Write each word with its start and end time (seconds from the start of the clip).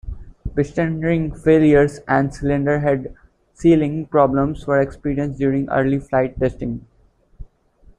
Piston 0.55 0.99
ring 0.99 1.31
failures 1.31 1.99
and 2.07 2.33
cylinder 2.33 2.79
head 2.79 3.15
sealing 3.53 4.07
problems 4.07 4.65
were 4.65 4.81
experienced 4.81 5.37
during 5.37 5.69
early 5.69 5.99
flight 5.99 6.39
testing. 6.39 6.87